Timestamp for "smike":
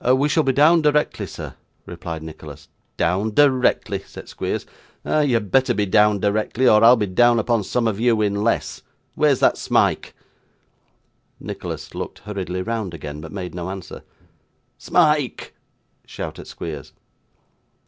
9.59-10.15, 14.79-15.53